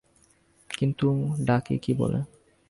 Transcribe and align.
কিন্তু 0.69 1.07
ডাকি 1.45 1.75
কী 1.77 1.91
বলে। 1.93 2.19